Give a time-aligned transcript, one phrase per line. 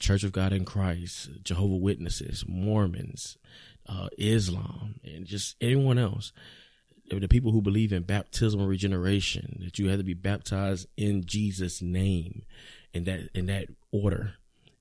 [0.00, 3.36] Church of God in Christ, Jehovah Witnesses, Mormons,
[3.86, 6.32] uh, Islam, and just anyone else
[7.20, 11.82] the people who believe in baptismal regeneration, that you have to be baptized in Jesus'
[11.82, 12.44] name,
[12.94, 14.34] in that in that order,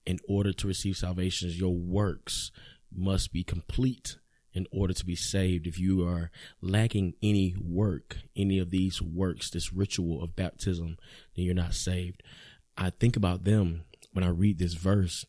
[0.06, 2.52] in order to receive salvation, your works
[2.94, 4.18] must be complete
[4.54, 5.68] in order to be saved.
[5.68, 6.31] If you are
[6.62, 10.98] lacking any work, any of these works, this ritual of baptism,
[11.36, 12.22] then you're not saved.
[12.78, 15.25] I think about them when I read this verse.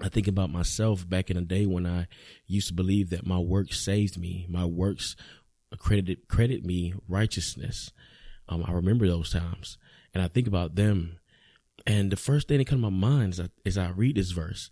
[0.00, 2.08] I think about myself back in the day when I
[2.46, 4.46] used to believe that my works saved me.
[4.48, 5.14] My works
[5.74, 7.90] accredited credit me righteousness.
[8.48, 9.76] Um, I remember those times,
[10.14, 11.18] and I think about them.
[11.86, 14.70] And the first thing that comes to my mind as I read this verse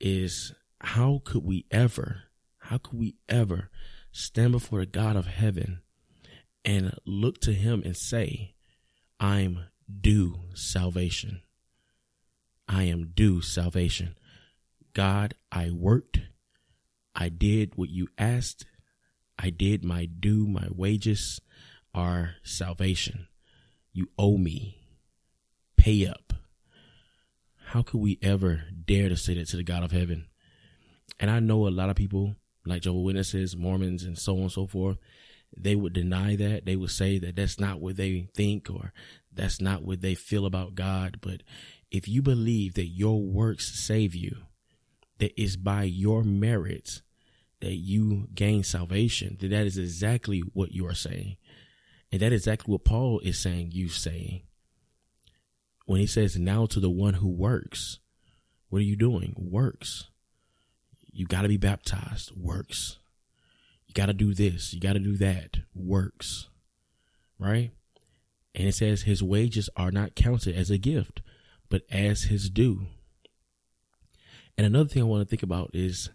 [0.00, 2.24] is how could we ever,
[2.58, 3.70] how could we ever
[4.10, 5.80] stand before the God of heaven
[6.64, 8.54] and look to Him and say,
[9.18, 11.42] "I'm due salvation.
[12.68, 14.16] I am due salvation."
[14.92, 16.20] God, I worked.
[17.14, 18.66] I did what you asked
[19.42, 21.40] I did my due, my wages
[21.92, 23.26] are salvation.
[23.92, 24.78] You owe me.
[25.76, 26.32] Pay up.
[27.66, 30.28] How could we ever dare to say that to the God of heaven?
[31.18, 34.52] And I know a lot of people, like Jehovah Witnesses, Mormons, and so on and
[34.52, 34.98] so forth,
[35.56, 36.64] they would deny that.
[36.64, 38.92] They would say that that's not what they think or
[39.32, 41.18] that's not what they feel about God.
[41.20, 41.42] But
[41.90, 44.36] if you believe that your works save you,
[45.18, 47.02] that is by your merits,
[47.62, 51.36] that you gain salvation, then that is exactly what you are saying.
[52.10, 54.42] And that is exactly what Paul is saying, you saying.
[55.86, 58.00] When he says, now to the one who works,
[58.68, 59.34] what are you doing?
[59.36, 60.08] Works.
[61.12, 62.32] You got to be baptized.
[62.36, 62.98] Works.
[63.86, 64.74] You got to do this.
[64.74, 65.58] You got to do that.
[65.74, 66.48] Works.
[67.38, 67.70] Right?
[68.54, 71.22] And it says his wages are not counted as a gift,
[71.68, 72.86] but as his due.
[74.58, 76.10] And another thing I want to think about is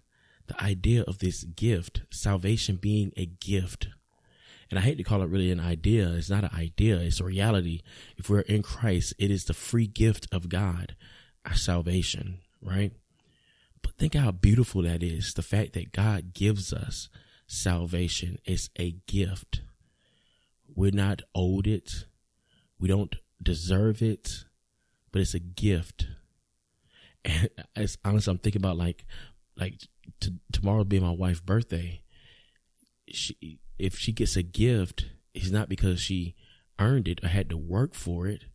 [0.48, 3.88] the idea of this gift, salvation being a gift.
[4.70, 6.10] And I hate to call it really an idea.
[6.12, 6.98] It's not an idea.
[6.98, 7.82] It's a reality.
[8.18, 10.96] If we're in Christ, it is the free gift of God,
[11.46, 12.92] our salvation, right?
[13.82, 15.34] But think how beautiful that is.
[15.34, 17.10] The fact that God gives us
[17.48, 19.62] salvation is a gift.
[20.76, 22.06] We're not owed it.
[22.80, 24.46] We don't deserve it,
[25.12, 26.08] but it's a gift.
[27.24, 29.06] And it's honestly, I'm thinking about like,
[29.56, 29.76] like
[30.22, 32.02] to, tomorrow being my wife's birthday,
[33.10, 36.36] she if she gets a gift, it's not because she
[36.80, 38.46] earned it or had to work for it.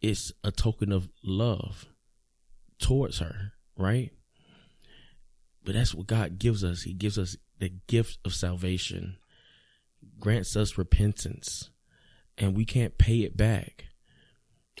[0.00, 1.86] It's a token of love
[2.78, 4.10] towards her, right?
[5.64, 6.82] But that's what God gives us.
[6.82, 9.18] He gives us the gift of salvation,
[10.18, 11.70] grants us repentance,
[12.38, 13.86] and we can't pay it back.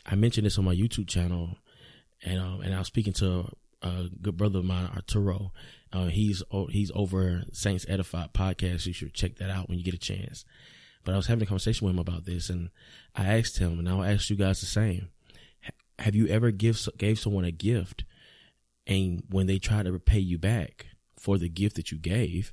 [0.06, 1.56] I mentioned this on my YouTube channel,
[2.22, 3.50] and um, and I was speaking to
[3.82, 5.52] a good brother of mine, Arturo,
[5.92, 8.86] uh, he's he's over Saints Edified podcast.
[8.86, 10.44] You should check that out when you get a chance.
[11.04, 12.70] But I was having a conversation with him about this, and
[13.14, 15.08] I asked him, and I'll ask you guys the same:
[15.98, 18.04] have you ever give gave someone a gift
[18.88, 20.86] and when they try to repay you back
[21.18, 22.52] for the gift that you gave,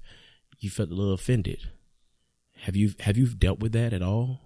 [0.60, 1.70] you felt a little offended?
[2.62, 4.42] Have you have you dealt with that at all?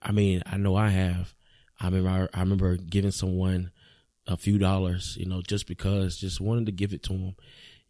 [0.00, 1.34] I mean, I know I have.
[1.78, 3.70] I remember I, I remember giving someone
[4.26, 7.36] a few dollars, you know, just because, just wanted to give it to them,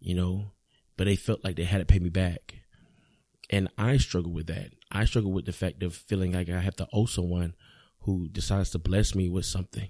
[0.01, 0.53] you know,
[0.97, 2.57] but they felt like they had to pay me back.
[3.51, 4.71] And I struggle with that.
[4.91, 7.55] I struggle with the fact of feeling like I have to owe someone
[8.01, 9.89] who decides to bless me with something,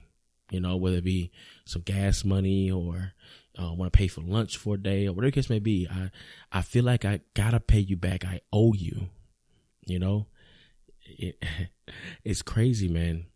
[0.50, 1.30] you know, whether it be
[1.64, 3.12] some gas money or
[3.60, 5.86] uh, want to pay for lunch for a day or whatever the case may be.
[5.90, 6.10] I,
[6.50, 8.24] I feel like I gotta pay you back.
[8.24, 9.10] I owe you,
[9.84, 10.26] you know,
[11.04, 11.42] it,
[12.24, 13.26] it's crazy, man.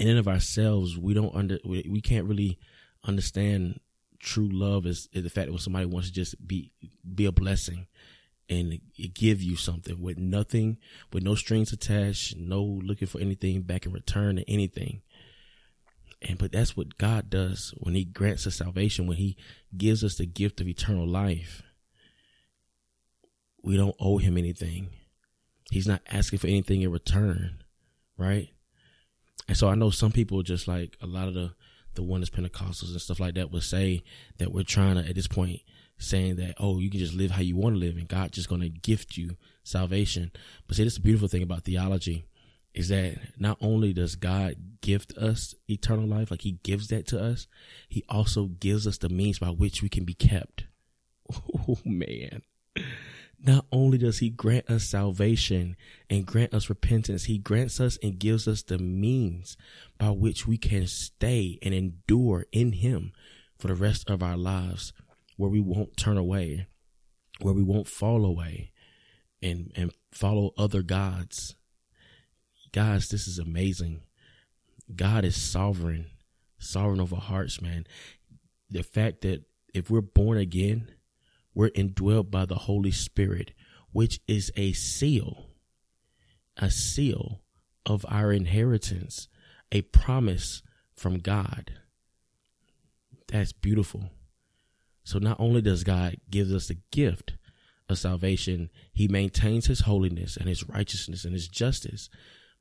[0.00, 2.58] In and of ourselves, we don't under, we, we can't really
[3.04, 3.80] understand
[4.18, 6.72] true love is, is the fact that when somebody wants to just be,
[7.14, 7.86] be a blessing
[8.48, 8.80] and
[9.12, 10.78] give you something with nothing,
[11.12, 15.02] with no strings attached, no looking for anything back in return or anything.
[16.22, 19.36] And but that's what God does when He grants us salvation, when He
[19.76, 21.62] gives us the gift of eternal life.
[23.62, 24.88] We don't owe Him anything.
[25.70, 27.62] He's not asking for anything in return,
[28.16, 28.48] right?
[29.48, 31.52] And so I know some people just like a lot of the
[31.94, 34.04] the oneness Pentecostals and stuff like that would say
[34.38, 35.60] that we're trying to at this point
[35.98, 38.48] saying that oh you can just live how you want to live and God just
[38.48, 40.30] going to gift you salvation.
[40.66, 42.24] But see, this is the beautiful thing about theology
[42.74, 47.22] is that not only does God gift us eternal life, like He gives that to
[47.22, 47.46] us,
[47.88, 50.64] He also gives us the means by which we can be kept.
[51.68, 52.42] Oh man.
[53.42, 55.76] Not only does he grant us salvation
[56.10, 59.56] and grant us repentance, he grants us and gives us the means
[59.98, 63.12] by which we can stay and endure in him
[63.58, 64.92] for the rest of our lives,
[65.36, 66.66] where we won't turn away,
[67.40, 68.72] where we won't fall away
[69.40, 71.56] and, and follow other gods.
[72.72, 74.02] Guys, this is amazing.
[74.94, 76.06] God is sovereign,
[76.58, 77.86] sovereign over hearts, man.
[78.68, 80.90] The fact that if we're born again,
[81.54, 83.52] we're indwelt by the Holy Spirit,
[83.92, 85.46] which is a seal,
[86.56, 87.40] a seal
[87.84, 89.28] of our inheritance,
[89.72, 90.62] a promise
[90.94, 91.72] from God.
[93.28, 94.10] That's beautiful.
[95.04, 97.36] So not only does God give us the gift
[97.88, 102.08] of salvation, he maintains his holiness and his righteousness and his justice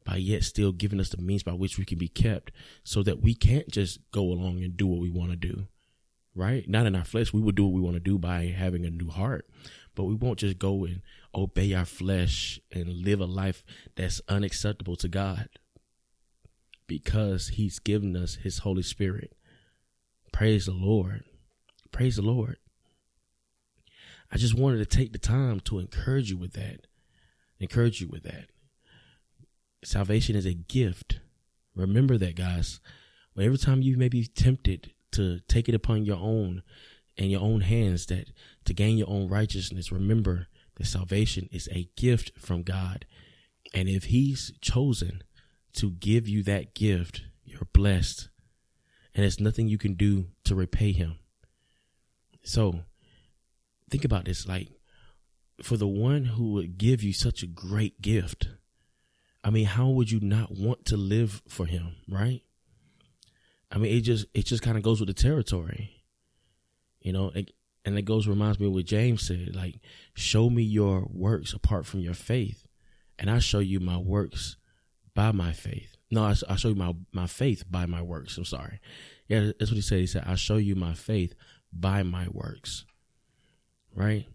[0.06, 2.51] by yet still giving us the means by which we can be kept
[2.83, 5.68] so that we can't just go along and do what we want to do
[6.35, 6.67] right?
[6.67, 7.33] Not in our flesh.
[7.33, 9.47] We will do what we want to do by having a new heart,
[9.95, 11.01] but we won't just go and
[11.33, 13.63] obey our flesh and live a life
[13.95, 15.49] that's unacceptable to God
[16.87, 19.33] because He's given us His Holy Spirit.
[20.31, 21.23] Praise the Lord.
[21.91, 22.57] Praise the Lord.
[24.31, 26.87] I just wanted to take the time to encourage you with that.
[27.59, 28.49] Encourage you with that.
[29.83, 31.19] Salvation is a gift.
[31.75, 32.79] Remember that, guys.
[33.37, 36.63] Every time you may be tempted to take it upon your own
[37.17, 38.31] and your own hands that
[38.65, 39.91] to gain your own righteousness.
[39.91, 43.06] Remember that salvation is a gift from god.
[43.73, 45.23] And if he's chosen
[45.73, 48.29] to give you that gift you're blessed.
[49.13, 51.17] And there's nothing you can do to repay him.
[52.44, 52.81] So
[53.89, 54.47] think about this.
[54.47, 54.69] Like
[55.61, 58.47] for the one who would give you such a great gift
[59.44, 62.41] i mean how would you not want to live for him right
[63.71, 66.04] I mean, it just it just kind of goes with the territory,
[67.02, 67.31] you know.
[67.35, 67.52] It,
[67.85, 69.80] and it goes reminds me of what James said, like,
[70.16, 72.66] "Show me your works apart from your faith,
[73.18, 74.57] and I show you my works
[75.14, 78.38] by my faith." No, I, I show you my my faith by my works.
[78.38, 78.80] I'm sorry.
[79.28, 79.99] Yeah, that's what he said.
[79.99, 81.35] He said, "I show you my faith
[81.71, 82.85] by my works."
[83.95, 84.26] Right.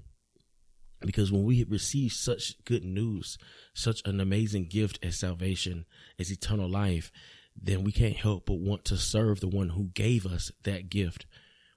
[1.01, 3.37] Because when we receive such good news,
[3.75, 5.85] such an amazing gift as salvation,
[6.19, 7.13] as eternal life,
[7.61, 11.27] then we can't help but want to serve the one who gave us that gift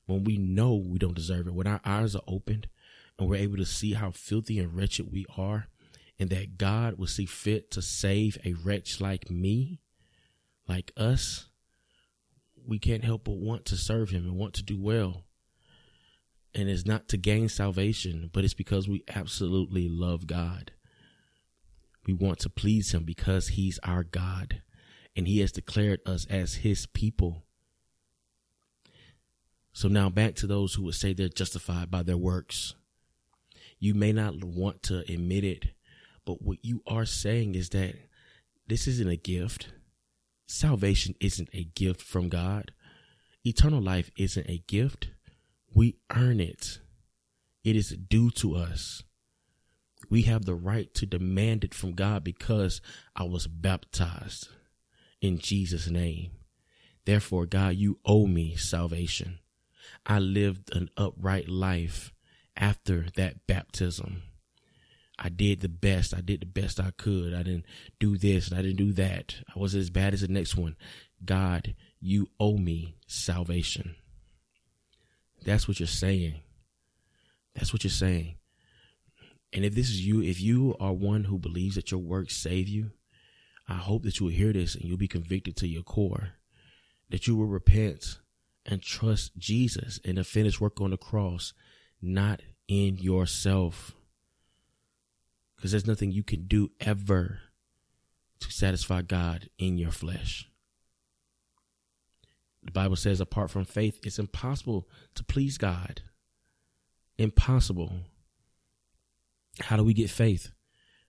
[0.05, 1.53] when we know we don't deserve it.
[1.53, 2.67] When our eyes are opened
[3.17, 5.67] and we're able to see how filthy and wretched we are,
[6.19, 9.81] and that God will see fit to save a wretch like me,
[10.67, 11.47] like us,
[12.65, 15.23] we can't help but want to serve him and want to do well.
[16.55, 20.71] And it's not to gain salvation, but it's because we absolutely love God.
[22.07, 24.61] We want to please him because he's our God
[25.17, 27.43] and he has declared us as his people.
[29.73, 32.75] So now back to those who would say they're justified by their works.
[33.79, 35.65] You may not want to admit it,
[36.23, 37.95] but what you are saying is that
[38.67, 39.69] this isn't a gift.
[40.47, 42.71] Salvation isn't a gift from God.
[43.43, 45.09] Eternal life isn't a gift.
[45.73, 46.79] We earn it.
[47.63, 49.03] It is due to us.
[50.09, 52.81] We have the right to demand it from God because
[53.15, 54.49] I was baptized
[55.21, 56.31] in Jesus' name.
[57.05, 59.39] Therefore, God, you owe me salvation.
[60.05, 62.13] I lived an upright life
[62.55, 64.23] after that baptism.
[65.19, 66.13] I did the best.
[66.13, 67.33] I did the best I could.
[67.33, 67.65] I didn't
[67.99, 69.35] do this and I didn't do that.
[69.53, 70.75] I wasn't as bad as the next one.
[71.23, 73.95] God, you owe me salvation.
[75.43, 76.35] That's what you're saying.
[77.55, 78.35] That's what you're saying.
[79.53, 82.67] And if this is you, if you are one who believes that your works save
[82.67, 82.91] you,
[83.67, 86.29] I hope that you will hear this and you'll be convicted to your core,
[87.09, 88.19] that you will repent
[88.65, 91.53] and trust Jesus in the finished work on the cross,
[92.01, 93.93] not in yourself.
[95.55, 97.39] Because there's nothing you can do ever
[98.39, 100.47] to satisfy God in your flesh.
[102.63, 106.01] The Bible says, apart from faith, it's impossible to please God.
[107.17, 107.91] Impossible.
[109.61, 110.51] How do we get faith?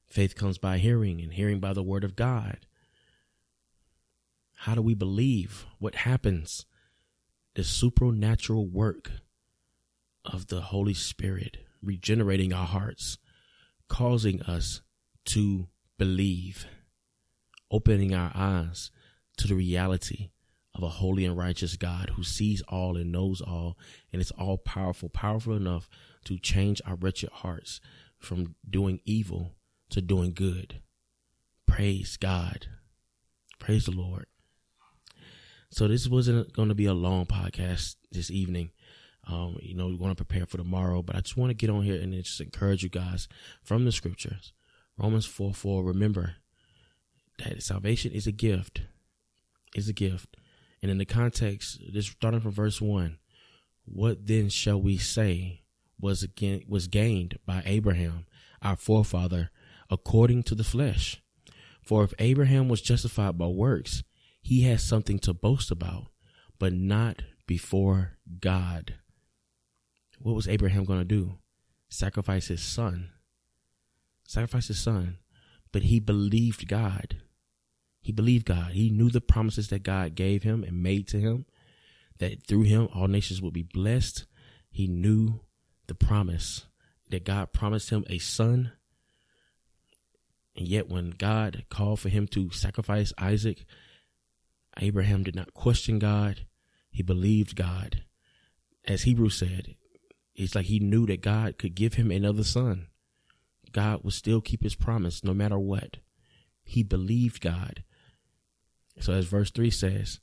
[0.09, 2.67] Faith comes by hearing, and hearing by the word of God.
[4.55, 5.67] How do we believe?
[5.79, 6.65] What happens?
[7.55, 9.11] The supernatural work
[10.25, 13.19] of the Holy Spirit regenerating our hearts,
[13.89, 14.81] causing us
[15.27, 16.67] to believe,
[17.71, 18.91] opening our eyes
[19.37, 20.31] to the reality
[20.75, 23.77] of a holy and righteous God who sees all and knows all,
[24.13, 25.89] and is all powerful, powerful enough
[26.25, 27.81] to change our wretched hearts
[28.19, 29.58] from doing evil
[29.91, 30.81] to doing good.
[31.67, 32.67] Praise God.
[33.59, 34.27] Praise the Lord.
[35.71, 38.71] So this wasn't going to be a long podcast this evening.
[39.27, 41.69] Um, you know, we want to prepare for tomorrow, but I just want to get
[41.69, 43.29] on here and just encourage you guys
[43.63, 44.53] from the scriptures.
[44.97, 45.85] Romans 4 4.
[45.85, 46.37] Remember
[47.39, 48.83] that salvation is a gift.
[49.75, 50.37] Is a gift.
[50.81, 53.19] And in the context, this starting from verse one,
[53.85, 55.63] what then shall we say
[56.01, 58.27] was again was gained by Abraham,
[58.63, 59.51] our forefather,
[59.91, 61.23] according to the flesh?
[61.83, 64.03] For if Abraham was justified by works,
[64.43, 66.07] he has something to boast about,
[66.59, 68.95] but not before God.
[70.19, 71.39] What was Abraham going to do?
[71.89, 73.11] Sacrifice his son.
[74.27, 75.19] Sacrifice his son.
[75.73, 77.19] But he believed God.
[78.01, 78.73] He believed God.
[78.73, 81.47] He knew the promises that God gave him and made to him,
[82.19, 84.27] that through him all nations would be blessed.
[84.71, 85.41] He knew
[85.87, 86.67] the promise
[87.11, 88.73] that God promised him a son.
[90.59, 93.65] And yet, when God called for him to sacrifice Isaac,
[94.77, 96.47] Abraham did not question God.
[96.91, 98.03] He believed God.
[98.85, 99.77] As Hebrews said,
[100.35, 102.89] it's like he knew that God could give him another son.
[103.71, 105.99] God would still keep his promise no matter what.
[106.65, 107.85] He believed God.
[108.99, 110.19] So as verse 3 says,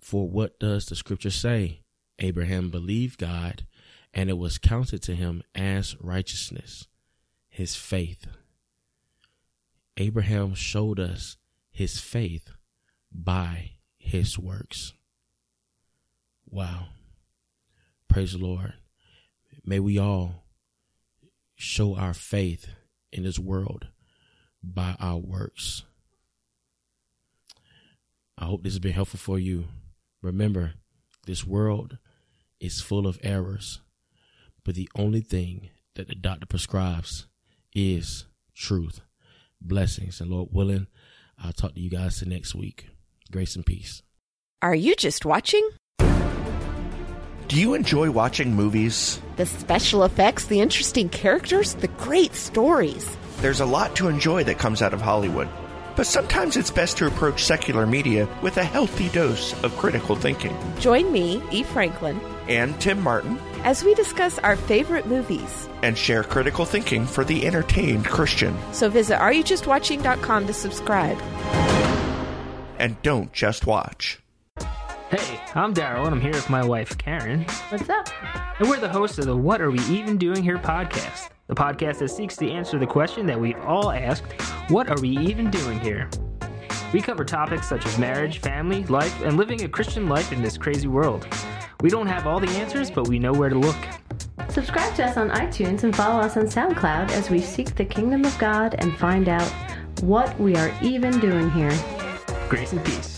[0.00, 1.80] For what does the scripture say?
[2.20, 3.66] Abraham believed God,
[4.12, 6.86] and it was counted to him as righteousness,
[7.48, 8.28] his faith.
[9.96, 11.36] Abraham showed us
[11.70, 12.50] his faith
[13.12, 14.92] by his works.
[16.46, 16.88] Wow.
[18.08, 18.74] Praise the Lord.
[19.64, 20.44] May we all
[21.54, 22.68] show our faith
[23.12, 23.88] in this world
[24.62, 25.84] by our works.
[28.36, 29.66] I hope this has been helpful for you.
[30.20, 30.74] Remember,
[31.26, 31.98] this world
[32.60, 33.80] is full of errors,
[34.64, 37.26] but the only thing that the doctor prescribes
[37.74, 39.00] is truth.
[39.64, 40.86] Blessings, and Lord willing,
[41.42, 42.86] I'll talk to you guys the next week.
[43.32, 44.02] Grace and peace.
[44.60, 45.68] Are you just watching?
[47.48, 49.20] Do you enjoy watching movies?
[49.36, 53.16] The special effects, the interesting characters, the great stories.
[53.38, 55.48] There's a lot to enjoy that comes out of Hollywood.
[55.96, 60.56] But sometimes it's best to approach secular media with a healthy dose of critical thinking.
[60.80, 61.62] Join me, E.
[61.62, 65.68] Franklin, And Tim Martin, as we discuss our favorite movies.
[65.82, 68.56] and share critical thinking for the entertained Christian.
[68.72, 71.18] So visit areyoujustwatching.com to subscribe.
[72.78, 74.20] And don't just watch.
[75.10, 78.08] Hey, I'm Daryl, and I'm here with my wife, Karen, What's up?
[78.58, 81.98] and we're the hosts of the What Are We Even Doing Here podcast, the podcast
[81.98, 84.32] that seeks to answer the question that we've all asked
[84.68, 86.08] What are we even doing here?
[86.92, 90.56] We cover topics such as marriage, family, life, and living a Christian life in this
[90.58, 91.26] crazy world.
[91.84, 93.76] We don't have all the answers, but we know where to look.
[94.48, 98.24] Subscribe to us on iTunes and follow us on SoundCloud as we seek the kingdom
[98.24, 99.46] of God and find out
[100.00, 101.78] what we are even doing here.
[102.48, 103.13] Grace and peace.